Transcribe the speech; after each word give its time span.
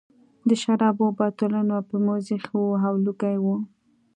د 0.49 0.51
شرابو 0.61 1.05
بوتلونه 1.17 1.75
په 1.87 1.95
مېز 2.05 2.25
ایښي 2.33 2.55
وو 2.61 2.71
او 2.87 2.93
لوګي 3.05 3.35
وو 3.43 3.55